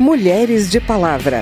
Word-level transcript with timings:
Mulheres 0.00 0.70
de 0.70 0.80
Palavra. 0.80 1.40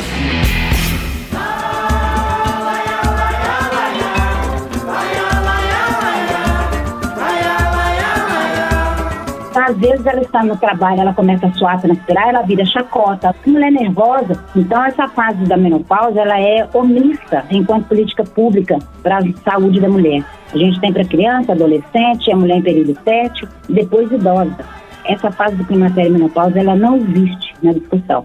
às 9.55 9.77
vezes 9.77 10.07
ela 10.07 10.23
está 10.23 10.43
no 10.43 10.57
trabalho, 10.57 11.03
ela 11.03 11.13
começa 11.13 11.47
a 11.47 11.53
suar, 11.53 11.81
transpirar, 11.81 12.31
ela 12.31 12.43
vira 12.43 12.65
chacota. 12.65 13.35
Mulher 13.47 13.71
nervosa, 13.71 14.43
então 14.57 14.83
essa 14.85 15.07
fase 15.09 15.45
da 15.45 15.57
menopausa, 15.57 16.21
ela 16.21 16.41
é 16.41 16.67
omissa 16.73 17.45
enquanto 17.51 17.87
política 17.87 18.25
pública 18.25 18.79
para 19.03 19.19
a 19.19 19.23
saúde 19.45 19.79
da 19.79 19.89
mulher. 19.89 20.25
A 20.53 20.57
gente 20.57 20.81
tem 20.81 20.93
para 20.93 21.05
criança, 21.05 21.53
adolescente, 21.53 22.33
a 22.33 22.37
mulher 22.37 22.57
em 22.57 22.63
período 22.63 22.95
fértil, 23.05 23.47
depois 23.69 24.11
idosa. 24.11 24.57
Essa 25.05 25.31
fase 25.31 25.57
do 25.57 25.65
climatério 25.65 26.11
e 26.11 26.13
menopausa, 26.15 26.59
ela 26.59 26.75
não 26.75 26.97
existe 26.97 27.55
na 27.63 27.73
discussão. 27.73 28.25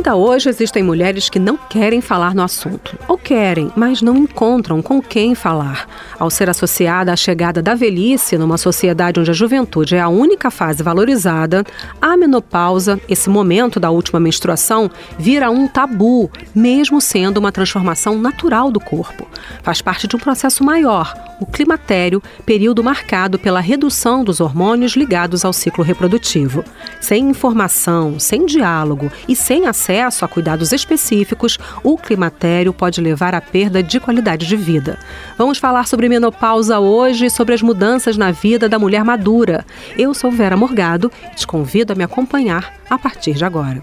Ainda 0.00 0.16
hoje 0.16 0.48
existem 0.48 0.82
mulheres 0.82 1.28
que 1.28 1.38
não 1.38 1.58
querem 1.58 2.00
falar 2.00 2.34
no 2.34 2.40
assunto, 2.40 2.98
ou 3.06 3.18
querem, 3.18 3.70
mas 3.76 4.00
não 4.00 4.16
encontram 4.16 4.80
com 4.80 5.02
quem 5.02 5.34
falar. 5.34 5.86
Ao 6.18 6.30
ser 6.30 6.48
associada 6.48 7.12
à 7.12 7.16
chegada 7.16 7.60
da 7.60 7.74
velhice 7.74 8.38
numa 8.38 8.56
sociedade 8.56 9.20
onde 9.20 9.30
a 9.30 9.34
juventude 9.34 9.96
é 9.96 10.00
a 10.00 10.08
única 10.08 10.50
fase 10.50 10.82
valorizada, 10.82 11.66
a 12.00 12.16
menopausa, 12.16 12.98
esse 13.10 13.28
momento 13.28 13.78
da 13.78 13.90
última 13.90 14.18
menstruação, 14.18 14.90
vira 15.18 15.50
um 15.50 15.68
tabu, 15.68 16.30
mesmo 16.54 16.98
sendo 16.98 17.36
uma 17.36 17.52
transformação 17.52 18.16
natural 18.16 18.70
do 18.70 18.80
corpo. 18.80 19.28
Faz 19.62 19.82
parte 19.82 20.08
de 20.08 20.16
um 20.16 20.18
processo 20.18 20.64
maior, 20.64 21.12
o 21.38 21.44
climatério, 21.44 22.22
período 22.46 22.82
marcado 22.82 23.38
pela 23.38 23.60
redução 23.60 24.24
dos 24.24 24.40
hormônios 24.40 24.92
ligados 24.92 25.44
ao 25.44 25.52
ciclo 25.52 25.84
reprodutivo. 25.84 26.64
Sem 27.02 27.28
informação, 27.28 28.18
sem 28.18 28.46
diálogo 28.46 29.12
e 29.28 29.36
sem 29.36 29.66
acesso 29.66 29.89
a 29.98 30.28
cuidados 30.28 30.72
específicos, 30.72 31.58
o 31.82 31.98
climatério 31.98 32.72
pode 32.72 33.00
levar 33.00 33.34
à 33.34 33.40
perda 33.40 33.82
de 33.82 33.98
qualidade 33.98 34.46
de 34.46 34.56
vida. 34.56 34.98
Vamos 35.36 35.58
falar 35.58 35.88
sobre 35.88 36.08
menopausa 36.08 36.78
hoje 36.78 37.26
e 37.26 37.30
sobre 37.30 37.54
as 37.54 37.62
mudanças 37.62 38.16
na 38.16 38.30
vida 38.30 38.68
da 38.68 38.78
mulher 38.78 39.02
madura. 39.02 39.66
Eu 39.98 40.14
sou 40.14 40.30
Vera 40.30 40.56
Morgado 40.56 41.10
e 41.32 41.34
te 41.34 41.46
convido 41.46 41.92
a 41.92 41.96
me 41.96 42.04
acompanhar 42.04 42.72
a 42.88 42.96
partir 42.96 43.34
de 43.34 43.44
agora. 43.44 43.82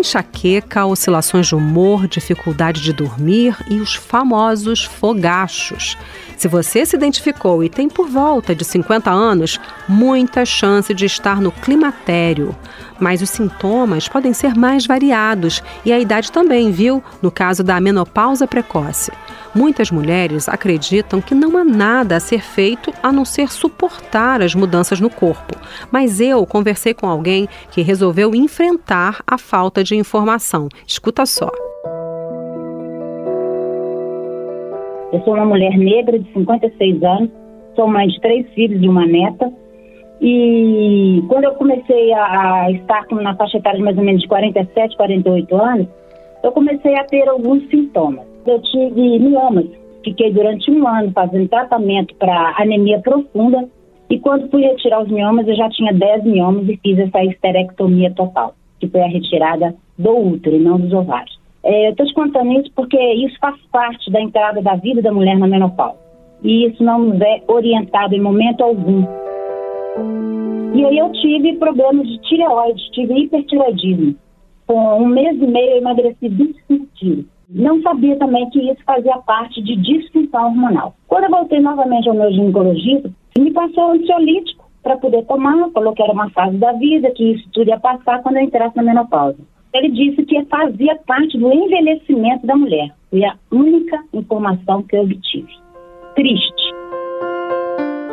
Enxaqueca, 0.00 0.84
oscilações 0.84 1.46
de 1.46 1.54
humor, 1.54 2.08
dificuldade 2.08 2.82
de 2.82 2.92
dormir 2.92 3.56
e 3.68 3.80
os 3.80 3.94
famosos 3.94 4.84
fogachos. 4.84 5.96
Se 6.36 6.48
você 6.48 6.84
se 6.84 6.96
identificou 6.96 7.62
e 7.62 7.68
tem 7.68 7.88
por 7.88 8.08
volta 8.08 8.54
de 8.54 8.64
50 8.64 9.10
anos, 9.10 9.60
muita 9.86 10.44
chance 10.44 10.92
de 10.92 11.04
estar 11.04 11.40
no 11.40 11.52
climatério. 11.52 12.56
Mas 13.00 13.22
os 13.22 13.30
sintomas 13.30 14.06
podem 14.06 14.32
ser 14.32 14.54
mais 14.54 14.86
variados 14.86 15.62
e 15.84 15.92
a 15.92 15.98
idade 15.98 16.30
também, 16.30 16.70
viu? 16.70 17.02
No 17.22 17.30
caso 17.30 17.64
da 17.64 17.80
menopausa 17.80 18.46
precoce. 18.46 19.10
Muitas 19.54 19.90
mulheres 19.90 20.48
acreditam 20.48 21.20
que 21.20 21.34
não 21.34 21.56
há 21.56 21.64
nada 21.64 22.16
a 22.16 22.20
ser 22.20 22.40
feito 22.40 22.92
a 23.02 23.10
não 23.10 23.24
ser 23.24 23.50
suportar 23.50 24.42
as 24.42 24.54
mudanças 24.54 25.00
no 25.00 25.10
corpo. 25.10 25.56
Mas 25.90 26.20
eu 26.20 26.46
conversei 26.46 26.94
com 26.94 27.06
alguém 27.06 27.48
que 27.72 27.82
resolveu 27.82 28.34
enfrentar 28.34 29.22
a 29.26 29.36
falta 29.36 29.82
de 29.82 29.96
informação. 29.96 30.68
Escuta 30.86 31.26
só. 31.26 31.50
Eu 35.12 35.20
sou 35.24 35.34
uma 35.34 35.44
mulher 35.44 35.76
negra 35.76 36.18
de 36.18 36.32
56 36.32 37.02
anos, 37.02 37.30
sou 37.74 37.88
mãe 37.88 38.06
de 38.06 38.20
três 38.20 38.46
filhos 38.54 38.80
e 38.80 38.88
uma 38.88 39.04
neta. 39.04 39.52
E 40.20 41.22
quando 41.28 41.44
eu 41.44 41.54
comecei 41.54 42.12
a, 42.12 42.64
a 42.64 42.70
estar 42.72 43.06
na 43.10 43.34
faixa 43.36 43.58
etária 43.58 43.78
de 43.78 43.84
mais 43.84 43.96
ou 43.96 44.04
menos 44.04 44.20
de 44.20 44.28
47, 44.28 44.96
48 44.96 45.56
anos, 45.56 45.86
eu 46.42 46.52
comecei 46.52 46.94
a 46.96 47.04
ter 47.04 47.28
alguns 47.28 47.66
sintomas. 47.68 48.26
Eu 48.46 48.60
tive 48.62 49.18
miomas, 49.18 49.66
fiquei 50.04 50.32
durante 50.32 50.70
um 50.70 50.86
ano 50.86 51.10
fazendo 51.12 51.48
tratamento 51.48 52.14
para 52.16 52.54
anemia 52.58 53.00
profunda 53.00 53.68
e 54.10 54.18
quando 54.18 54.50
fui 54.50 54.62
retirar 54.62 55.02
os 55.02 55.08
miomas, 55.08 55.46
eu 55.46 55.54
já 55.54 55.70
tinha 55.70 55.92
10 55.92 56.24
miomas 56.24 56.68
e 56.68 56.76
fiz 56.78 56.98
essa 56.98 57.24
esterectomia 57.24 58.10
total, 58.10 58.54
que 58.80 58.88
foi 58.88 59.02
a 59.02 59.06
retirada 59.06 59.72
do 59.96 60.10
útero 60.16 60.56
e 60.56 60.58
não 60.58 60.80
dos 60.80 60.92
ovários. 60.92 61.38
É, 61.62 61.86
eu 61.86 61.90
estou 61.92 62.06
te 62.06 62.14
contando 62.14 62.52
isso 62.54 62.72
porque 62.74 62.98
isso 62.98 63.38
faz 63.38 63.54
parte 63.70 64.10
da 64.10 64.20
entrada 64.20 64.60
da 64.60 64.74
vida 64.74 65.00
da 65.00 65.12
mulher 65.12 65.38
na 65.38 65.46
menopausa. 65.46 65.98
E 66.42 66.66
isso 66.66 66.82
não 66.82 66.98
nos 66.98 67.20
é 67.20 67.42
orientado 67.46 68.14
em 68.14 68.20
momento 68.20 68.64
algum. 68.64 69.04
E 70.74 70.84
aí 70.84 70.98
eu 70.98 71.10
tive 71.12 71.56
problemas 71.56 72.06
de 72.06 72.18
tireoide, 72.22 72.90
tive 72.92 73.24
hipertireoidismo. 73.24 74.14
Com 74.66 75.02
um 75.02 75.06
mês 75.06 75.36
e 75.36 75.46
meio 75.46 75.70
eu 75.70 75.78
emagreci 75.78 76.28
25 76.28 76.86
quilos. 76.94 77.24
Não 77.48 77.82
sabia 77.82 78.16
também 78.16 78.48
que 78.50 78.60
isso 78.60 78.82
fazia 78.84 79.18
parte 79.18 79.60
de 79.62 79.76
disfunção 79.76 80.46
hormonal. 80.46 80.94
Quando 81.08 81.24
eu 81.24 81.30
voltei 81.30 81.60
novamente 81.60 82.08
ao 82.08 82.14
meu 82.14 82.30
ginecologista, 82.32 83.10
me 83.36 83.52
passou 83.52 83.88
um 83.88 83.92
ansiolítico 83.92 84.70
para 84.82 84.96
poder 84.96 85.24
tomar, 85.26 85.70
falou 85.70 85.92
que 85.92 86.02
era 86.02 86.12
uma 86.12 86.30
fase 86.30 86.56
da 86.58 86.72
vida, 86.72 87.10
que 87.10 87.32
isso 87.32 87.48
tudo 87.52 87.68
ia 87.68 87.80
passar 87.80 88.22
quando 88.22 88.36
eu 88.36 88.42
entrasse 88.42 88.76
na 88.76 88.82
menopausa 88.82 89.38
ele 89.72 89.90
disse 89.90 90.24
que 90.24 90.44
fazia 90.46 90.96
parte 91.06 91.38
do 91.38 91.52
envelhecimento 91.52 92.46
da 92.46 92.56
mulher. 92.56 92.90
Foi 93.08 93.24
a 93.24 93.36
única 93.50 94.02
informação 94.12 94.82
que 94.82 94.96
eu 94.96 95.02
obtive. 95.02 95.52
Triste. 96.14 96.59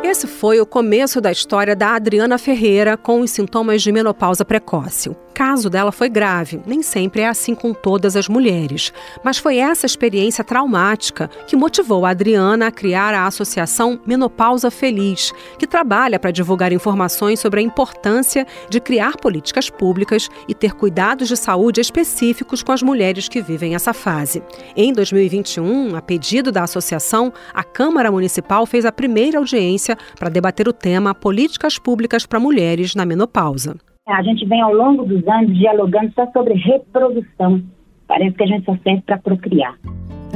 Esse 0.08 0.26
foi 0.26 0.58
o 0.58 0.64
começo 0.64 1.20
da 1.20 1.30
história 1.30 1.76
da 1.76 1.94
Adriana 1.94 2.38
Ferreira 2.38 2.96
com 2.96 3.20
os 3.20 3.30
sintomas 3.30 3.82
de 3.82 3.92
menopausa 3.92 4.42
precoce 4.42 5.14
caso 5.38 5.70
dela 5.70 5.92
foi 5.92 6.08
grave. 6.08 6.60
Nem 6.66 6.82
sempre 6.82 7.22
é 7.22 7.28
assim 7.28 7.54
com 7.54 7.72
todas 7.72 8.16
as 8.16 8.26
mulheres. 8.26 8.92
Mas 9.22 9.38
foi 9.38 9.58
essa 9.58 9.86
experiência 9.86 10.42
traumática 10.42 11.30
que 11.46 11.54
motivou 11.54 12.04
a 12.04 12.10
Adriana 12.10 12.66
a 12.66 12.72
criar 12.72 13.14
a 13.14 13.24
Associação 13.24 14.00
Menopausa 14.04 14.68
Feliz, 14.68 15.32
que 15.56 15.64
trabalha 15.64 16.18
para 16.18 16.32
divulgar 16.32 16.72
informações 16.72 17.38
sobre 17.38 17.60
a 17.60 17.62
importância 17.62 18.44
de 18.68 18.80
criar 18.80 19.16
políticas 19.16 19.70
públicas 19.70 20.28
e 20.48 20.54
ter 20.56 20.74
cuidados 20.74 21.28
de 21.28 21.36
saúde 21.36 21.80
específicos 21.80 22.60
com 22.60 22.72
as 22.72 22.82
mulheres 22.82 23.28
que 23.28 23.40
vivem 23.40 23.76
essa 23.76 23.92
fase. 23.92 24.42
Em 24.74 24.92
2021, 24.92 25.94
a 25.94 26.02
pedido 26.02 26.50
da 26.50 26.64
associação, 26.64 27.32
a 27.54 27.62
Câmara 27.62 28.10
Municipal 28.10 28.66
fez 28.66 28.84
a 28.84 28.90
primeira 28.90 29.38
audiência 29.38 29.96
para 30.18 30.28
debater 30.28 30.66
o 30.66 30.72
tema 30.72 31.14
Políticas 31.14 31.78
Públicas 31.78 32.26
para 32.26 32.40
Mulheres 32.40 32.96
na 32.96 33.06
Menopausa. 33.06 33.76
A 34.08 34.22
gente 34.22 34.46
vem 34.46 34.62
ao 34.62 34.72
longo 34.72 35.04
dos 35.04 35.26
anos 35.28 35.54
dialogando 35.58 36.10
só 36.14 36.26
sobre 36.32 36.54
reprodução. 36.54 37.62
Parece 38.06 38.34
que 38.34 38.42
a 38.42 38.46
gente 38.46 38.64
só 38.64 38.74
serve 38.82 39.02
para 39.02 39.18
procriar. 39.18 39.74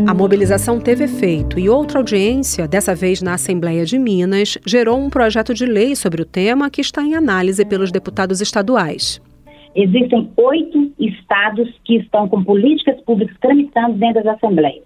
A 0.07 0.13
mobilização 0.13 0.79
teve 0.79 1.05
efeito 1.05 1.59
e 1.59 1.71
outra 1.71 1.99
audiência, 1.99 2.69
dessa 2.69 2.95
vez 2.95 3.23
na 3.23 3.33
Assembleia 3.33 3.87
de 3.87 3.99
Minas, 3.99 4.59
gerou 4.67 4.99
um 4.99 5.09
projeto 5.09 5.55
de 5.55 5.65
lei 5.65 5.97
sobre 5.97 6.21
o 6.21 6.27
tema 6.27 6.69
que 6.69 6.83
está 6.83 7.03
em 7.03 7.15
análise 7.15 7.65
pelos 7.65 7.91
deputados 7.91 8.43
estaduais. 8.43 9.23
Existem 9.75 10.31
oito 10.37 10.93
estados 10.99 11.69
que 11.83 11.97
estão 11.97 12.29
com 12.29 12.45
políticas 12.45 13.01
públicas 13.01 13.35
tramitando 13.41 13.97
dentro 13.97 14.23
das 14.23 14.37
assembleias. 14.37 14.85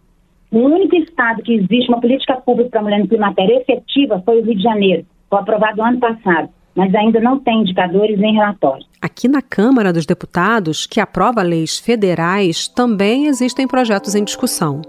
O 0.52 0.58
único 0.58 0.94
estado 0.94 1.42
que 1.42 1.54
existe 1.54 1.88
uma 1.88 2.00
política 2.00 2.36
pública 2.36 2.70
para 2.70 2.80
a 2.80 2.82
mulher 2.84 3.00
no 3.00 3.08
climatério 3.08 3.56
efetiva 3.56 4.22
foi 4.24 4.40
o 4.40 4.44
Rio 4.44 4.54
de 4.54 4.62
Janeiro, 4.62 5.04
foi 5.28 5.40
aprovado 5.40 5.82
ano 5.82 5.98
passado 5.98 6.50
mas 6.76 6.94
ainda 6.94 7.18
não 7.20 7.40
tem 7.40 7.62
indicadores 7.62 8.18
nem 8.18 8.34
relatórios. 8.34 8.86
Aqui 9.00 9.26
na 9.26 9.40
Câmara 9.40 9.92
dos 9.92 10.04
Deputados, 10.04 10.86
que 10.86 11.00
aprova 11.00 11.42
leis 11.42 11.78
federais, 11.78 12.68
também 12.68 13.26
existem 13.26 13.66
projetos 13.66 14.14
em 14.14 14.22
discussão. 14.22 14.82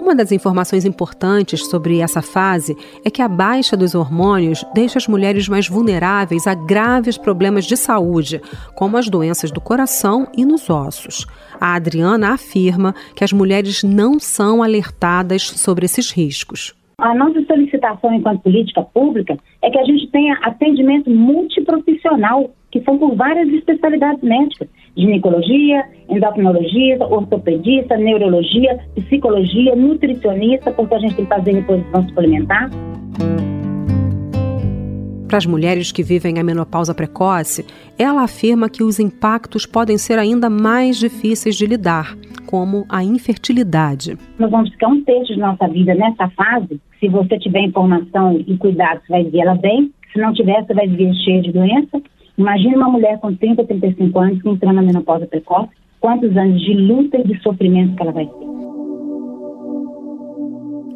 Uma 0.00 0.16
das 0.16 0.32
informações 0.32 0.84
importantes 0.84 1.66
sobre 1.66 2.00
essa 2.00 2.20
fase 2.20 2.76
é 3.04 3.10
que 3.10 3.22
a 3.22 3.28
baixa 3.28 3.76
dos 3.76 3.94
hormônios 3.94 4.64
deixa 4.74 4.98
as 4.98 5.06
mulheres 5.06 5.48
mais 5.48 5.68
vulneráveis 5.68 6.46
a 6.46 6.54
graves 6.54 7.16
problemas 7.16 7.64
de 7.64 7.76
saúde, 7.76 8.40
como 8.74 8.96
as 8.96 9.08
doenças 9.08 9.50
do 9.50 9.60
coração 9.60 10.26
e 10.36 10.44
nos 10.44 10.68
ossos. 10.68 11.26
A 11.60 11.74
Adriana 11.74 12.34
afirma 12.34 12.94
que 13.14 13.24
as 13.24 13.32
mulheres 13.32 13.82
não 13.82 14.18
são 14.18 14.62
alertadas 14.62 15.44
sobre 15.44 15.86
esses 15.86 16.10
riscos. 16.10 16.74
A 17.02 17.16
nossa 17.16 17.44
solicitação 17.46 18.14
enquanto 18.14 18.42
política 18.42 18.80
pública 18.80 19.36
é 19.60 19.68
que 19.68 19.76
a 19.76 19.82
gente 19.82 20.06
tenha 20.12 20.34
atendimento 20.34 21.10
multiprofissional, 21.10 22.52
que 22.70 22.80
são 22.82 22.96
por 22.96 23.16
várias 23.16 23.48
especialidades 23.48 24.22
médicas, 24.22 24.68
ginecologia, 24.96 25.84
endocrinologia, 26.08 26.98
ortopedista, 27.00 27.96
neurologia, 27.96 28.78
psicologia, 28.94 29.74
nutricionista, 29.74 30.70
porque 30.70 30.94
a 30.94 30.98
gente 31.00 31.16
tem 31.16 31.24
que 31.24 31.34
fazer 31.34 31.52
reposição 31.54 32.04
suplementar. 32.04 32.70
Para 35.26 35.38
as 35.38 35.46
mulheres 35.46 35.90
que 35.90 36.04
vivem 36.04 36.38
a 36.38 36.44
menopausa 36.44 36.94
precoce, 36.94 37.66
ela 37.98 38.22
afirma 38.22 38.70
que 38.70 38.84
os 38.84 39.00
impactos 39.00 39.66
podem 39.66 39.98
ser 39.98 40.20
ainda 40.20 40.48
mais 40.48 41.00
difíceis 41.00 41.56
de 41.56 41.66
lidar, 41.66 42.16
como 42.46 42.86
a 42.88 43.02
infertilidade. 43.02 44.16
Nós 44.38 44.52
vamos 44.52 44.70
ficar 44.70 44.86
um 44.86 45.02
terço 45.02 45.32
de 45.32 45.40
nossa 45.40 45.66
vida 45.66 45.96
nessa 45.96 46.28
fase. 46.28 46.80
Se 47.02 47.08
você 47.08 47.36
tiver 47.36 47.62
informação 47.62 48.40
e 48.46 48.56
cuidado, 48.56 49.00
você 49.00 49.12
vai 49.12 49.24
viver 49.24 49.40
ela 49.40 49.56
bem. 49.56 49.92
Se 50.12 50.20
não 50.20 50.32
tiver, 50.32 50.64
você 50.64 50.72
vai 50.72 50.86
viver 50.86 51.12
cheia 51.14 51.42
de 51.42 51.50
doença. 51.50 52.00
Imagine 52.38 52.76
uma 52.76 52.88
mulher 52.88 53.18
com 53.18 53.34
30, 53.34 53.64
35 53.64 54.16
anos 54.20 54.46
entrando 54.46 54.76
na 54.76 54.82
menopausa 54.82 55.26
precoce, 55.26 55.70
quantos 55.98 56.36
anos 56.36 56.62
de 56.62 56.74
luta 56.74 57.18
e 57.18 57.24
de 57.24 57.42
sofrimento 57.42 57.96
que 57.96 58.02
ela 58.02 58.12
vai 58.12 58.26
ter. 58.26 58.52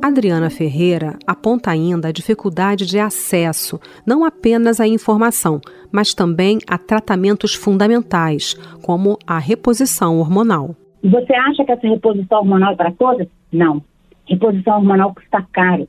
Adriana 0.00 0.48
Ferreira 0.48 1.18
aponta 1.26 1.72
ainda 1.72 2.06
a 2.06 2.12
dificuldade 2.12 2.86
de 2.86 3.00
acesso 3.00 3.80
não 4.06 4.24
apenas 4.24 4.78
à 4.78 4.86
informação, 4.86 5.60
mas 5.90 6.14
também 6.14 6.58
a 6.70 6.78
tratamentos 6.78 7.52
fundamentais, 7.52 8.54
como 8.84 9.18
a 9.26 9.40
reposição 9.40 10.20
hormonal. 10.20 10.76
Você 11.02 11.34
acha 11.34 11.64
que 11.64 11.72
essa 11.72 11.88
reposição 11.88 12.38
hormonal 12.38 12.74
é 12.74 12.76
para 12.76 12.92
todas? 12.92 13.26
Não. 13.52 13.82
Reposição 14.28 14.76
hormonal 14.76 15.12
custa 15.12 15.44
caro. 15.52 15.88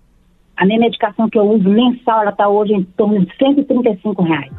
A 0.58 0.66
minha 0.66 0.80
medicação 0.80 1.30
que 1.30 1.38
eu 1.38 1.44
uso 1.44 1.70
mensal, 1.70 2.28
está 2.28 2.50
hoje 2.50 2.74
em 2.74 2.84
torno 2.84 3.24
de 3.24 3.32
135 3.38 4.24
reais. 4.24 4.52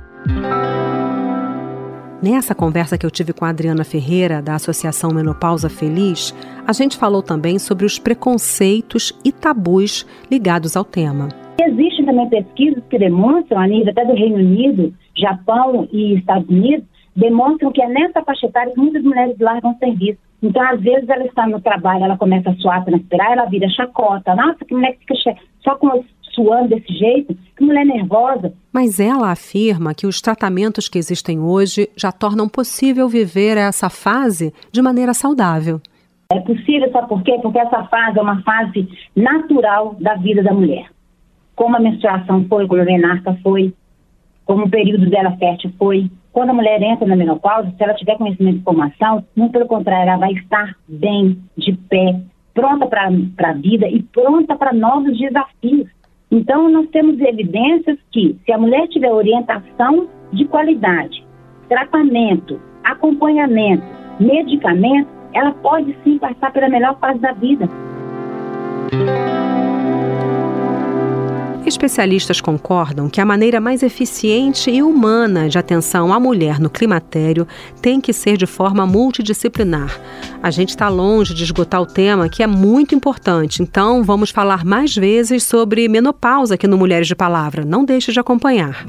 Nessa 2.23 2.55
conversa 2.55 2.97
que 2.97 3.05
eu 3.05 3.11
tive 3.11 3.33
com 3.33 3.45
a 3.45 3.49
Adriana 3.49 3.83
Ferreira, 3.83 4.41
da 4.41 4.55
Associação 4.55 5.11
Menopausa 5.12 5.69
Feliz, 5.69 6.33
a 6.67 6.73
gente 6.73 6.97
falou 6.97 7.21
também 7.21 7.59
sobre 7.59 7.85
os 7.85 7.99
preconceitos 7.99 9.12
e 9.25 9.33
tabus 9.33 10.06
ligados 10.31 10.77
ao 10.77 10.85
tema. 10.85 11.29
Existem 11.61 12.06
também 12.06 12.29
pesquisas 12.29 12.83
que 12.89 12.99
demonstram, 12.99 13.61
a 13.61 13.67
nível 13.67 13.91
até 13.91 14.05
do 14.05 14.15
Reino 14.15 14.37
Unido, 14.37 14.95
Japão 15.17 15.89
e 15.93 16.15
Estados 16.15 16.49
Unidos, 16.49 16.87
demonstram 17.17 17.73
que 17.73 17.83
é 17.83 17.89
nessa 17.89 18.23
faixa 18.23 18.47
etária 18.47 18.73
que 18.73 18.81
muitas 18.81 19.03
mulheres 19.03 19.37
largam 19.41 19.73
o 19.73 19.79
serviço. 19.79 20.19
Então, 20.41 20.62
às 20.62 20.81
vezes, 20.81 21.09
ela 21.09 21.25
está 21.25 21.49
no 21.49 21.61
trabalho, 21.61 22.05
ela 22.05 22.17
começa 22.17 22.50
a 22.50 22.55
suar, 22.55 22.85
transpirar, 22.85 23.33
ela 23.33 23.47
vira 23.47 23.69
chacota. 23.71 24.37
Nossa, 24.37 24.65
que 24.65 24.73
mulher 24.73 24.93
que 24.93 25.00
fica 25.00 25.15
só 25.63 25.77
com 25.77 26.05
suando 26.39 26.69
desse 26.69 26.93
jeito, 26.93 27.37
que 27.57 27.65
mulher 27.65 27.85
nervosa. 27.85 28.53
Mas 28.73 29.01
ela 29.01 29.33
afirma 29.33 29.95
que 29.95 30.07
os 30.07 30.21
tratamentos 30.21 30.89
que 30.89 30.99
existem 30.99 31.41
hoje 31.41 31.89
já 31.97 32.13
tornam 32.13 32.49
possível 32.49 33.09
viver 33.09 33.57
essa 33.57 33.91
fase 33.91 34.55
de 34.71 34.81
maneira 34.81 35.13
saudável. 35.13 35.81
É 36.31 36.41
possível, 36.41 36.91
sabe 36.93 37.09
por 37.09 37.23
quê? 37.23 37.39
Porque 37.43 37.59
essa 37.59 37.85
fase 37.85 38.19
é 38.19 38.23
uma 38.23 38.43
fase 38.43 38.89
natural 39.17 39.97
da 39.99 40.15
vida 40.15 40.43
da 40.43 40.53
mulher. 40.53 40.87
Como 41.57 41.75
a 41.75 41.81
menstruação 41.81 42.45
foi, 42.49 42.69
como 42.69 42.83
a 42.83 42.85
menarca 42.85 43.37
foi, 43.43 43.75
como 44.45 44.67
o 44.67 44.71
período 44.71 45.11
dela 45.11 45.37
fértil 45.39 45.73
foi. 45.79 46.11
Quando 46.33 46.51
a 46.51 46.55
mulher 46.55 46.81
entra 46.83 47.07
na 47.07 47.17
menopausa, 47.17 47.73
se 47.77 47.83
ela 47.83 47.95
tiver 47.95 48.17
conhecimento 48.17 48.55
de 48.55 48.61
informação, 48.61 49.25
muito 49.35 49.53
pelo 49.53 49.67
contrário, 49.67 50.11
ela 50.11 50.19
vai 50.19 50.33
estar 50.33 50.77
bem, 50.87 51.39
de 51.57 51.73
pé, 51.73 52.21
pronta 52.59 52.87
para 52.87 53.51
a 53.51 53.53
vida 53.53 53.89
e 53.89 54.03
pronta 54.03 54.57
para 54.57 54.73
novos 54.73 55.17
desafios. 55.17 55.87
Então, 56.29 56.69
nós 56.69 56.89
temos 56.91 57.21
evidências 57.21 57.97
que, 58.11 58.37
se 58.45 58.53
a 58.53 58.59
mulher 58.59 58.89
tiver 58.89 59.13
orientação 59.13 60.09
de 60.33 60.45
qualidade, 60.45 61.25
tratamento, 61.69 62.61
acompanhamento, 62.83 63.85
medicamento, 64.19 65.09
ela 65.33 65.53
pode 65.53 65.97
sim 66.03 66.19
passar 66.19 66.53
pela 66.53 66.69
melhor 66.69 66.99
fase 66.99 67.21
da 67.21 67.33
vida. 67.33 67.69
Especialistas 71.69 72.41
concordam 72.41 73.11
que 73.11 73.20
a 73.20 73.26
maneira 73.26 73.61
mais 73.61 73.82
eficiente 73.82 74.70
e 74.70 74.82
humana 74.82 75.50
de 75.50 75.59
atenção 75.59 76.15
à 76.15 76.19
mulher 76.19 76.59
no 76.59 76.70
climatério 76.70 77.47
tem 77.82 78.00
que 78.00 78.11
ser 78.11 78.38
de 78.38 78.47
forma 78.47 78.87
multidisciplinar. 78.87 80.00
A 80.43 80.50
gente 80.50 80.70
está 80.70 80.88
longe 80.88 81.35
de 81.35 81.44
esgotar 81.44 81.82
o 81.82 81.87
tema, 81.87 82.26
que 82.31 82.43
é 82.43 82.47
muito 82.47 82.94
importante, 82.94 83.62
então 83.62 84.03
vamos 84.03 84.31
falar 84.31 84.65
mais 84.65 84.97
vezes 84.97 85.44
sobre 85.44 85.87
menopausa 85.88 86.55
aqui 86.55 86.67
no 86.67 86.79
Mulheres 86.79 87.06
de 87.06 87.15
Palavra. 87.15 87.67
Não 87.67 87.85
deixe 87.85 88.12
de 88.12 88.19
acompanhar. 88.19 88.87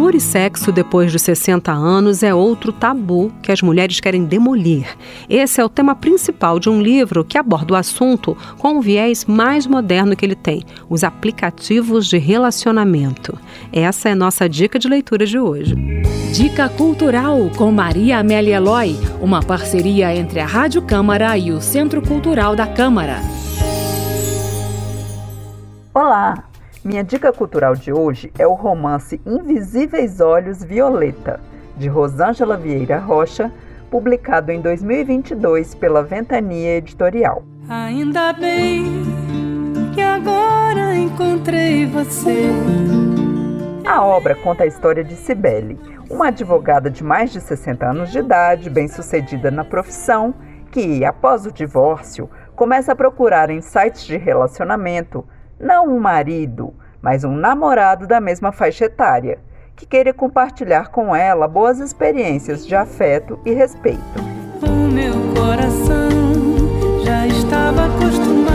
Amor 0.00 0.14
e 0.14 0.20
sexo 0.20 0.72
depois 0.72 1.12
dos 1.12 1.20
60 1.20 1.70
anos 1.70 2.22
é 2.22 2.32
outro 2.32 2.72
tabu 2.72 3.30
que 3.42 3.52
as 3.52 3.60
mulheres 3.60 4.00
querem 4.00 4.24
demolir. 4.24 4.86
Esse 5.28 5.60
é 5.60 5.64
o 5.64 5.68
tema 5.68 5.94
principal 5.94 6.58
de 6.58 6.70
um 6.70 6.80
livro 6.80 7.22
que 7.22 7.36
aborda 7.36 7.74
o 7.74 7.76
assunto 7.76 8.34
com 8.56 8.78
um 8.78 8.80
viés 8.80 9.26
mais 9.26 9.66
moderno 9.66 10.16
que 10.16 10.24
ele 10.24 10.34
tem: 10.34 10.64
os 10.88 11.04
aplicativos 11.04 12.06
de 12.06 12.16
relacionamento. 12.16 13.38
Essa 13.70 14.08
é 14.08 14.12
a 14.12 14.16
nossa 14.16 14.48
dica 14.48 14.78
de 14.78 14.88
leitura 14.88 15.26
de 15.26 15.38
hoje. 15.38 15.74
Dica 16.32 16.66
Cultural 16.70 17.50
com 17.54 17.70
Maria 17.70 18.20
Amélia 18.20 18.56
Eloy, 18.56 18.96
uma 19.20 19.42
parceria 19.42 20.16
entre 20.16 20.40
a 20.40 20.46
Rádio 20.46 20.80
Câmara 20.80 21.36
e 21.36 21.52
o 21.52 21.60
Centro 21.60 22.00
Cultural 22.00 22.56
da 22.56 22.66
Câmara. 22.66 23.20
Olá! 25.92 26.49
Minha 26.82 27.04
dica 27.04 27.30
cultural 27.30 27.76
de 27.76 27.92
hoje 27.92 28.32
é 28.38 28.46
o 28.46 28.54
romance 28.54 29.20
Invisíveis 29.26 30.18
Olhos 30.18 30.64
Violeta, 30.64 31.38
de 31.76 31.88
Rosângela 31.88 32.56
Vieira 32.56 32.98
Rocha, 32.98 33.52
publicado 33.90 34.50
em 34.50 34.62
2022 34.62 35.74
pela 35.74 36.02
Ventania 36.02 36.78
Editorial. 36.78 37.44
Ainda 37.68 38.32
bem 38.32 39.04
que 39.94 40.00
agora 40.00 40.96
encontrei 40.96 41.84
você. 41.84 42.48
A 43.86 44.02
obra 44.02 44.34
conta 44.34 44.64
a 44.64 44.66
história 44.66 45.04
de 45.04 45.16
Cibele, 45.16 45.78
uma 46.08 46.28
advogada 46.28 46.88
de 46.90 47.04
mais 47.04 47.30
de 47.30 47.42
60 47.42 47.90
anos 47.90 48.10
de 48.10 48.20
idade, 48.20 48.70
bem-sucedida 48.70 49.50
na 49.50 49.64
profissão, 49.64 50.34
que, 50.70 51.04
após 51.04 51.44
o 51.44 51.52
divórcio, 51.52 52.30
começa 52.56 52.92
a 52.92 52.96
procurar 52.96 53.50
em 53.50 53.60
sites 53.60 54.06
de 54.06 54.16
relacionamento 54.16 55.26
não 55.60 55.86
um 55.88 56.00
marido, 56.00 56.72
mas 57.02 57.22
um 57.22 57.36
namorado 57.36 58.06
da 58.06 58.18
mesma 58.18 58.50
faixa 58.50 58.86
etária, 58.86 59.38
que 59.76 59.84
queira 59.86 60.12
compartilhar 60.12 60.90
com 60.90 61.14
ela 61.14 61.46
boas 61.46 61.78
experiências 61.78 62.66
de 62.66 62.74
afeto 62.74 63.38
e 63.44 63.52
respeito. 63.52 64.00
O 64.62 64.90
meu 64.90 65.12
coração 65.34 66.08
já 67.04 67.26
estava 67.26 67.86
acostumado 67.86 68.50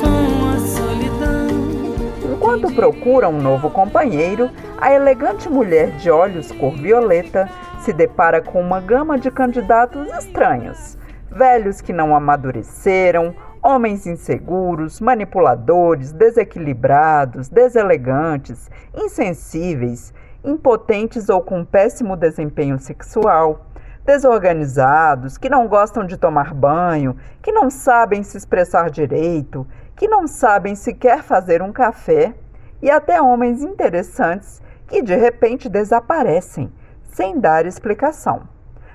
com 0.00 0.54
a 0.54 0.58
solidão. 0.58 2.34
Enquanto 2.34 2.74
procura 2.74 3.28
um 3.28 3.40
novo 3.40 3.70
companheiro, 3.70 4.50
a 4.78 4.92
elegante 4.92 5.48
mulher 5.48 5.92
de 5.92 6.10
olhos 6.10 6.52
cor 6.52 6.74
violeta 6.74 7.48
se 7.80 7.92
depara 7.92 8.42
com 8.42 8.60
uma 8.60 8.80
gama 8.80 9.18
de 9.18 9.30
candidatos 9.30 10.06
estranhos 10.18 11.00
velhos 11.32 11.80
que 11.80 11.92
não 11.92 12.14
amadureceram, 12.14 13.34
homens 13.62 14.06
inseguros, 14.06 15.00
manipuladores, 15.00 16.12
desequilibrados, 16.12 17.48
deselegantes, 17.48 18.70
insensíveis, 18.94 20.12
impotentes 20.44 21.28
ou 21.28 21.40
com 21.40 21.64
péssimo 21.64 22.16
desempenho 22.16 22.78
sexual, 22.78 23.66
desorganizados, 24.04 25.38
que 25.38 25.48
não 25.48 25.68
gostam 25.68 26.04
de 26.04 26.16
tomar 26.16 26.52
banho, 26.52 27.16
que 27.40 27.52
não 27.52 27.70
sabem 27.70 28.22
se 28.22 28.36
expressar 28.36 28.90
direito, 28.90 29.66
que 29.96 30.08
não 30.08 30.26
sabem 30.26 30.74
sequer 30.74 31.22
fazer 31.22 31.62
um 31.62 31.72
café, 31.72 32.34
e 32.82 32.90
até 32.90 33.22
homens 33.22 33.62
interessantes 33.62 34.60
que 34.88 35.00
de 35.00 35.14
repente 35.14 35.68
desaparecem, 35.68 36.72
sem 37.02 37.38
dar 37.38 37.64
explicação. 37.64 38.42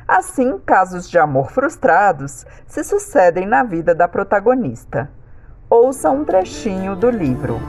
Assim, 0.08 0.58
casos 0.66 1.10
de 1.10 1.20
amor 1.20 1.52
frustrados 1.52 2.46
se 2.66 2.82
sucedem 2.82 3.46
na 3.46 3.62
vida 3.62 3.94
da 3.94 4.08
protagonista. 4.08 5.12
Ouça 5.70 6.10
um 6.10 6.24
trechinho 6.24 6.96
do 6.96 7.10
livro. 7.10 7.60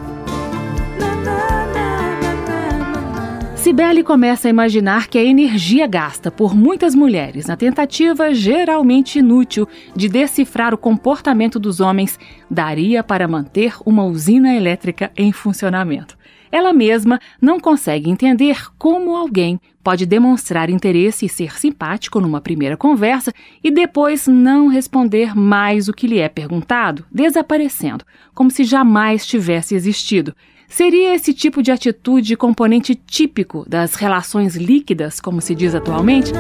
Cibele 3.57 4.04
começa 4.04 4.47
a 4.47 4.50
imaginar 4.50 5.09
que 5.09 5.18
a 5.18 5.25
energia 5.25 5.85
gasta 5.88 6.30
por 6.30 6.54
muitas 6.54 6.95
mulheres 6.95 7.47
na 7.47 7.57
tentativa 7.57 8.33
geralmente 8.33 9.18
inútil 9.18 9.66
de 9.97 10.09
decifrar 10.09 10.73
o 10.73 10.78
comportamento 10.78 11.59
dos 11.59 11.80
homens 11.80 12.21
daria 12.49 13.02
para 13.02 13.26
manter 13.26 13.75
uma 13.85 14.04
usina 14.04 14.54
elétrica 14.54 15.11
em 15.16 15.33
funcionamento. 15.33 16.16
Ela 16.50 16.73
mesma 16.73 17.21
não 17.40 17.61
consegue 17.61 18.11
entender 18.11 18.67
como 18.78 19.17
alguém 19.17 19.61
pode 19.83 20.05
demonstrar 20.05 20.69
interesse 20.69 21.26
e 21.26 21.28
ser 21.28 21.59
simpático 21.59 22.21
numa 22.21 22.40
primeira 22.40 22.76
conversa 22.76 23.33
e 23.64 23.71
depois 23.71 24.26
não 24.26 24.69
responder 24.69 25.35
mais 25.35 25.88
o 25.88 25.93
que 25.93 26.07
lhe 26.07 26.19
é 26.19 26.28
perguntado, 26.28 27.07
desaparecendo, 27.11 28.05
como 28.35 28.50
se 28.50 28.64
jamais 28.64 29.26
tivesse 29.26 29.75
existido. 29.75 30.35
Seria 30.69 31.14
esse 31.14 31.33
tipo 31.33 31.62
de 31.62 31.73
atitude 31.73 32.37
componente 32.37 32.95
típico 32.95 33.64
das 33.67 33.95
relações 33.95 34.55
líquidas, 34.55 35.19
como 35.19 35.40
se 35.40 35.55
diz 35.55 35.75
atualmente? 35.75 36.31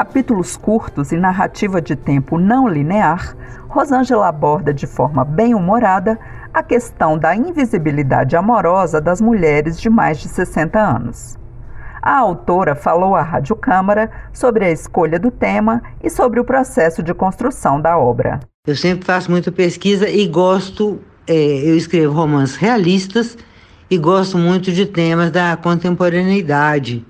Capítulos 0.00 0.56
curtos 0.56 1.12
e 1.12 1.16
narrativa 1.18 1.78
de 1.78 1.94
tempo 1.94 2.38
não 2.38 2.66
linear, 2.66 3.36
Rosângela 3.68 4.28
aborda 4.28 4.72
de 4.72 4.86
forma 4.86 5.26
bem 5.26 5.54
humorada 5.54 6.18
a 6.54 6.62
questão 6.62 7.18
da 7.18 7.36
invisibilidade 7.36 8.34
amorosa 8.34 8.98
das 8.98 9.20
mulheres 9.20 9.78
de 9.78 9.90
mais 9.90 10.18
de 10.18 10.26
60 10.26 10.80
anos. 10.80 11.36
A 12.00 12.16
autora 12.16 12.74
falou 12.74 13.14
à 13.14 13.20
Rádio 13.20 13.54
Câmara 13.54 14.10
sobre 14.32 14.64
a 14.64 14.70
escolha 14.70 15.18
do 15.18 15.30
tema 15.30 15.82
e 16.02 16.08
sobre 16.08 16.40
o 16.40 16.44
processo 16.44 17.02
de 17.02 17.12
construção 17.12 17.78
da 17.78 17.98
obra. 17.98 18.40
Eu 18.66 18.76
sempre 18.76 19.04
faço 19.04 19.30
muita 19.30 19.52
pesquisa 19.52 20.08
e 20.08 20.26
gosto, 20.26 20.98
é, 21.26 21.34
eu 21.34 21.76
escrevo 21.76 22.14
romances 22.14 22.56
realistas 22.56 23.36
e 23.90 23.98
gosto 23.98 24.38
muito 24.38 24.72
de 24.72 24.86
temas 24.86 25.30
da 25.30 25.58
contemporaneidade, 25.58 27.04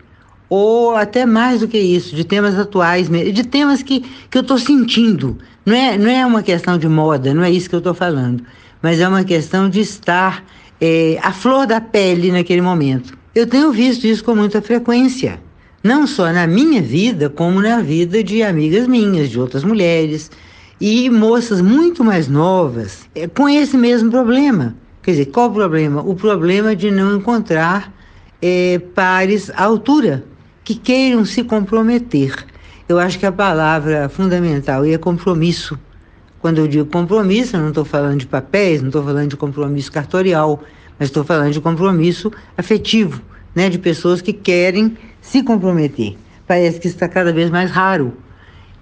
ou 0.51 0.97
até 0.97 1.25
mais 1.25 1.61
do 1.61 1.69
que 1.69 1.79
isso, 1.79 2.17
de 2.17 2.25
temas 2.25 2.59
atuais, 2.59 3.09
de 3.09 3.45
temas 3.45 3.85
que, 3.85 4.01
que 4.29 4.37
eu 4.37 4.43
estou 4.43 4.59
sentindo. 4.59 5.39
Não 5.65 5.77
é, 5.77 5.97
não 5.97 6.11
é 6.11 6.27
uma 6.27 6.43
questão 6.43 6.77
de 6.77 6.89
moda, 6.89 7.33
não 7.33 7.45
é 7.45 7.51
isso 7.51 7.69
que 7.69 7.75
eu 7.77 7.79
estou 7.79 7.95
falando, 7.95 8.43
mas 8.83 8.99
é 8.99 9.07
uma 9.07 9.23
questão 9.23 9.71
de 9.71 9.81
estar 9.81 10.45
é, 10.81 11.19
à 11.23 11.33
flor 11.33 11.69
da 11.69 11.81
pele 11.81 12.33
naquele 12.33 12.61
momento. 12.61 13.17
Eu 13.33 13.47
tenho 13.47 13.71
visto 13.71 14.05
isso 14.05 14.25
com 14.25 14.35
muita 14.35 14.61
frequência, 14.61 15.41
não 15.85 16.05
só 16.05 16.33
na 16.33 16.49
minha 16.49 16.83
vida, 16.83 17.31
como 17.31 17.63
na 17.63 17.81
vida 17.81 18.25
de 18.25 18.43
amigas 18.43 18.89
minhas, 18.89 19.31
de 19.31 19.39
outras 19.39 19.63
mulheres 19.63 20.33
e 20.81 21.09
moças 21.09 21.61
muito 21.61 22.03
mais 22.03 22.27
novas 22.27 23.09
é, 23.15 23.29
com 23.29 23.49
esse 23.49 23.77
mesmo 23.77 24.11
problema. 24.11 24.75
Quer 25.01 25.13
dizer, 25.13 25.27
qual 25.27 25.49
o 25.49 25.53
problema? 25.53 26.03
O 26.03 26.17
problema 26.17 26.75
de 26.75 26.91
não 26.91 27.17
encontrar 27.17 27.93
é, 28.43 28.81
pares 28.95 29.49
à 29.51 29.65
altura 29.65 30.25
que 30.65 30.75
queiram 30.75 31.25
se 31.25 31.43
comprometer. 31.43 32.35
Eu 32.89 32.99
acho 32.99 33.19
que 33.19 33.27
a 33.27 33.33
palavra 33.33 34.09
fundamental 34.09 34.85
é 34.85 34.99
compromisso. 34.99 35.79
Quando 36.41 36.59
eu 36.59 36.67
digo 36.67 36.87
compromisso, 36.87 37.57
eu 37.57 37.61
não 37.61 37.69
estou 37.69 37.85
falando 37.85 38.19
de 38.19 38.27
papéis, 38.27 38.81
não 38.81 38.89
estou 38.89 39.05
falando 39.05 39.29
de 39.29 39.37
compromisso 39.37 39.93
cartorial, 39.93 40.63
mas 40.99 41.09
estou 41.09 41.23
falando 41.23 41.53
de 41.53 41.61
compromisso 41.61 42.33
afetivo, 42.57 43.23
né, 43.55 43.69
de 43.69 43.79
pessoas 43.79 44.21
que 44.21 44.33
querem 44.33 44.97
se 45.21 45.43
comprometer. 45.43 46.17
Parece 46.47 46.81
que 46.81 46.89
está 46.89 47.09
cada 47.09 47.33
vez 47.33 47.51
mais 47.51 47.71
raro. 47.71 48.15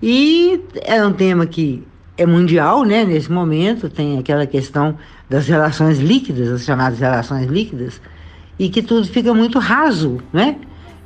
E 0.02 0.61
é 0.82 1.04
um 1.04 1.12
tema 1.12 1.47
que 1.47 1.82
é 2.16 2.25
mundial, 2.25 2.85
né, 2.85 3.04
nesse 3.04 3.30
momento, 3.30 3.88
tem 3.88 4.18
aquela 4.18 4.47
questão 4.47 4.97
das 5.28 5.47
relações 5.47 5.99
líquidas, 5.99 6.49
as 6.49 6.64
chamadas 6.64 6.99
relações 6.99 7.47
líquidas, 7.47 8.00
e 8.58 8.68
que 8.68 8.82
tudo 8.82 9.06
fica 9.06 9.32
muito 9.35 9.58
raso, 9.58 10.18
né? 10.32 10.56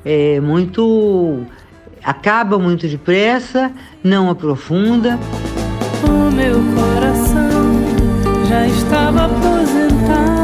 É 0.05 0.41
muito 0.41 1.47
acaba 2.03 2.59
muito 2.59 2.89
depressa, 2.89 3.73
não 4.03 4.31
aprofunda. 4.31 5.19
O 6.05 6.31
meu 6.33 6.57
coração 6.75 7.83
já 8.49 8.67
estava 8.67 9.27
aposentado. 9.27 10.43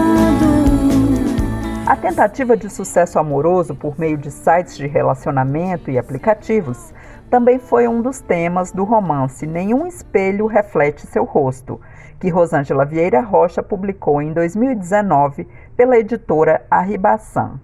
A 1.87 1.97
tentativa 1.97 2.57
de 2.57 2.71
sucesso 2.71 3.19
amoroso 3.19 3.75
por 3.75 3.99
meio 3.99 4.19
de 4.19 4.31
sites 4.31 4.77
de 4.77 4.87
relacionamento 4.87 5.91
e 5.91 5.99
aplicativos 5.99 6.93
também 7.31 7.59
foi 7.59 7.89
um 7.89 8.01
dos 8.01 8.21
temas 8.21 8.73
do 8.73 8.85
romance 8.85 9.47
Nenhum 9.47 9.87
Espelho 9.87 10.47
Reflete 10.47 11.07
Seu 11.07 11.25
Rosto, 11.25 11.81
que 12.21 12.29
Rosângela 12.29 12.85
Vieira 12.85 13.21
Rocha 13.21 13.63
publicou 13.63 14.21
em 14.21 14.33
2019 14.33 15.47
pela 15.77 15.99
editora 15.99 16.65
Arribaçã. 16.71 17.59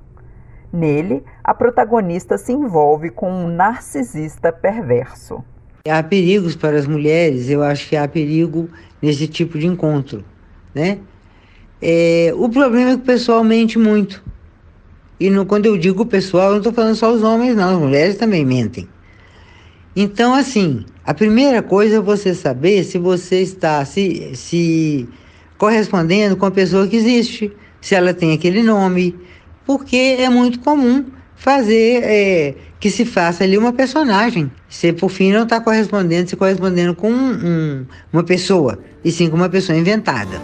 Nele, 0.75 1.23
a 1.43 1.55
protagonista 1.55 2.37
se 2.37 2.53
envolve 2.53 3.11
com 3.11 3.31
um 3.31 3.49
narcisista 3.49 4.53
perverso. 4.53 5.45
Há 5.89 6.03
perigos 6.03 6.57
para 6.57 6.77
as 6.77 6.87
mulheres, 6.87 7.49
eu 7.49 7.63
acho 7.63 7.89
que 7.89 7.97
há 7.97 8.09
perigo 8.09 8.69
nesse 9.01 9.29
tipo 9.29 9.59
de 9.59 9.67
encontro, 9.67 10.25
né? 10.75 10.99
É, 11.81 12.33
o 12.37 12.49
problema 12.49 12.91
é 12.91 12.95
que 12.97 13.03
o 13.03 13.05
pessoal 13.05 13.45
mente 13.45 13.79
muito. 13.79 14.25
E 15.21 15.31
no, 15.31 15.47
quando 15.47 15.67
eu 15.67 15.77
digo 15.77 16.05
pessoal, 16.07 16.47
eu 16.47 16.51
não 16.53 16.59
estou 16.59 16.73
falando 16.73 16.97
só 16.97 17.13
os 17.13 17.23
homens, 17.23 17.55
não, 17.55 17.75
as 17.75 17.79
mulheres 17.79 18.17
também 18.17 18.45
mentem. 18.45 18.89
Então, 19.95 20.35
assim, 20.35 20.85
a 21.05 21.15
primeira 21.15 21.63
coisa 21.63 21.97
é 21.97 22.01
você 22.01 22.35
saber 22.35 22.83
se 22.83 22.99
você 22.99 23.43
está 23.43 23.85
se, 23.85 24.35
se 24.35 25.09
correspondendo 25.57 26.37
com 26.37 26.47
a 26.47 26.51
pessoa 26.51 26.89
que 26.89 26.97
existe, 26.97 27.53
se 27.81 27.95
ela 27.95 28.13
tem 28.13 28.33
aquele 28.33 28.63
nome, 28.63 29.15
porque 29.67 30.17
é 30.19 30.29
muito 30.29 30.61
comum 30.61 31.05
fazer 31.35 32.03
é, 32.05 32.55
que 32.79 32.91
se 32.91 33.05
faça 33.05 33.45
ali 33.45 33.57
uma 33.59 33.73
personagem. 33.73 34.51
Você, 34.69 34.93
por 34.93 35.11
fim, 35.11 35.33
não 35.33 35.45
está 35.45 35.61
correspondendo, 35.61 36.29
se 36.29 36.37
correspondendo 36.37 36.95
com 36.95 37.11
um, 37.11 37.33
um, 37.33 37.87
uma 38.13 38.23
pessoa, 38.23 38.79
e 39.05 39.11
sim 39.11 39.29
com 39.29 39.37
uma 39.37 39.49
pessoa 39.49 39.77
inventada. 39.77 40.41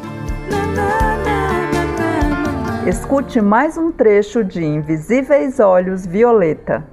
Escute 2.87 3.41
mais 3.41 3.77
um 3.77 3.93
trecho 3.93 4.43
de 4.43 4.65
Invisíveis 4.65 5.61
Olhos 5.61 6.07
Violeta. 6.07 6.85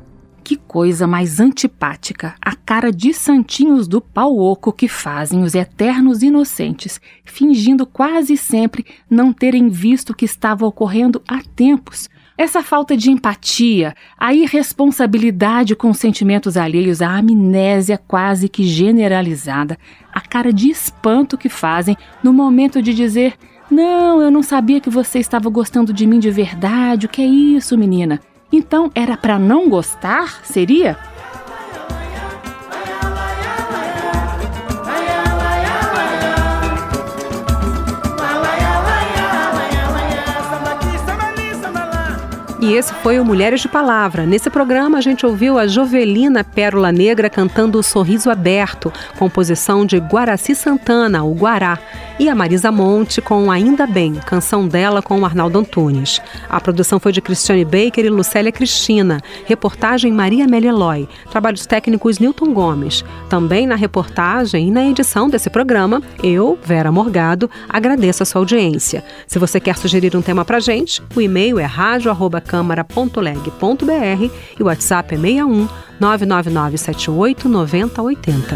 Que 0.44 0.56
coisa 0.56 1.06
mais 1.06 1.42
antipática, 1.42 2.36
a 2.42 2.56
cara 2.56 2.92
de 2.92 3.14
santinhos 3.14 3.86
do 3.86 4.00
pau 4.00 4.38
oco 4.38 4.72
que 4.72 4.88
fazem 4.88 5.44
os 5.44 5.54
eternos 5.56 6.24
inocentes, 6.24 7.02
fingindo 7.26 7.86
quase 7.86 8.38
sempre 8.38 8.86
não 9.10 9.34
terem 9.34 9.68
visto 9.68 10.12
o 10.12 10.16
que 10.16 10.24
estava 10.24 10.66
ocorrendo 10.66 11.22
há 11.28 11.42
tempos. 11.56 12.10
Essa 12.38 12.62
falta 12.62 12.96
de 12.96 13.10
empatia, 13.10 13.96
a 14.16 14.32
irresponsabilidade 14.32 15.76
com 15.76 15.92
sentimentos 15.92 16.56
alheios, 16.56 17.02
a 17.02 17.18
amnésia 17.18 18.00
quase 18.08 18.48
que 18.48 18.62
generalizada, 18.62 19.76
a 20.14 20.22
cara 20.22 20.54
de 20.54 20.70
espanto 20.70 21.36
que 21.36 21.50
fazem 21.50 21.98
no 22.24 22.32
momento 22.32 22.80
de 22.80 22.94
dizer: 22.94 23.34
Não, 23.72 24.22
eu 24.22 24.30
não 24.30 24.44
sabia 24.44 24.80
que 24.80 24.90
você 24.90 25.18
estava 25.18 25.50
gostando 25.50 25.92
de 25.92 26.06
mim 26.06 26.20
de 26.20 26.30
verdade, 26.30 27.08
o 27.08 27.10
que 27.10 27.24
é 27.24 27.26
isso, 27.26 27.76
menina? 27.76 28.20
Então 28.52 28.92
era 28.94 29.18
para 29.18 29.40
não 29.40 29.68
gostar? 29.68 30.46
Seria? 30.46 30.96
E 42.68 42.74
esse 42.74 42.94
foi 42.96 43.18
o 43.18 43.24
Mulheres 43.24 43.62
de 43.62 43.70
Palavra. 43.70 44.26
Nesse 44.26 44.50
programa 44.50 44.98
a 44.98 45.02
gente 45.02 45.26
ouviu 45.26 45.58
a 45.58 45.68
Jovelina 45.68 46.44
Pérola 46.44 46.92
Negra 46.92 47.30
cantando 47.30 47.80
O 47.80 47.84
Sorriso 47.84 48.30
Aberto, 48.30 48.92
composição 49.18 49.86
de 49.86 49.98
Guaraci 50.00 50.54
Santana, 50.54 51.24
o 51.24 51.34
Guará, 51.34 51.80
e 52.20 52.28
a 52.28 52.36
Marisa 52.36 52.70
Monte 52.70 53.22
com 53.22 53.50
Ainda 53.50 53.88
Bem, 53.88 54.16
canção 54.16 54.68
dela 54.68 55.02
com 55.02 55.22
o 55.22 55.24
Arnaldo 55.24 55.60
Antunes. 55.60 56.20
A 56.50 56.60
produção 56.60 57.00
foi 57.00 57.14
de 57.14 57.22
Cristiane 57.22 57.64
Baker 57.64 58.04
e 58.04 58.10
Lucélia 58.10 58.52
Cristina, 58.52 59.22
reportagem 59.46 60.12
Maria 60.12 60.44
Amélia 60.44 60.70
Eloy, 60.70 61.08
trabalhos 61.32 61.66
técnicos 61.66 62.20
Newton 62.20 62.54
Gomes. 62.54 63.06
Também 63.30 63.66
na 63.66 63.76
reportagem 63.76 64.68
e 64.68 64.72
na 64.72 64.86
edição 64.86 65.30
desse 65.30 65.50
programa, 65.50 66.02
eu, 66.22 66.60
Vera 66.62 66.92
Morgado, 66.92 67.50
agradeço 67.70 68.24
a 68.24 68.26
sua 68.26 68.42
audiência. 68.42 69.06
Se 69.26 69.40
você 69.40 69.58
quer 69.58 69.78
sugerir 69.78 70.18
um 70.18 70.22
tema 70.22 70.44
pra 70.44 70.60
gente, 70.60 71.02
o 71.16 71.22
e-mail 71.22 71.60
é 71.60 71.66
rádio.câmara 71.66 72.57
câmara.leg.br 72.58 74.34
e 74.60 74.64
o 74.64 74.66
WhatsApp 74.66 75.14
é 75.14 75.18
61 75.18 75.68
999 76.00 76.78
78 76.78 77.48
90 77.48 78.02
80. 78.02 78.56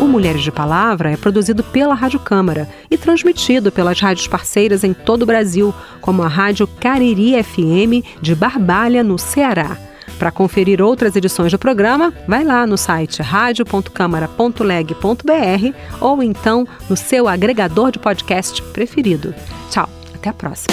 O 0.00 0.06
Mulheres 0.06 0.42
de 0.42 0.50
Palavra 0.50 1.10
é 1.10 1.16
produzido 1.16 1.62
pela 1.62 1.94
Rádio 1.94 2.20
Câmara 2.20 2.66
e 2.90 2.96
transmitido 2.96 3.70
pelas 3.70 4.00
rádios 4.00 4.26
parceiras 4.26 4.82
em 4.82 4.94
todo 4.94 5.24
o 5.24 5.26
Brasil, 5.26 5.74
como 6.00 6.22
a 6.22 6.28
Rádio 6.28 6.66
Cariri 6.66 7.34
FM 7.42 8.02
de 8.20 8.34
Barbalha, 8.34 9.02
no 9.02 9.18
Ceará. 9.18 9.76
Para 10.18 10.30
conferir 10.30 10.80
outras 10.80 11.14
edições 11.16 11.52
do 11.52 11.58
programa, 11.58 12.14
vai 12.26 12.44
lá 12.44 12.66
no 12.66 12.78
site 12.78 13.20
radio.câmara.leg.br 13.20 15.74
ou 16.00 16.22
então 16.22 16.66
no 16.88 16.96
seu 16.96 17.28
agregador 17.28 17.90
de 17.90 17.98
podcast 17.98 18.62
preferido. 18.62 19.34
Tchau, 19.70 19.86
até 20.14 20.30
a 20.30 20.34
próxima. 20.34 20.72